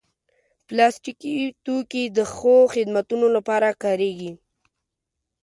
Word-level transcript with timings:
پلاستيکي 0.67 1.35
توکي 1.65 2.03
د 2.17 2.19
ښو 2.33 2.55
خدمتونو 2.73 3.27
لپاره 3.35 3.69
کارېږي. 3.83 4.31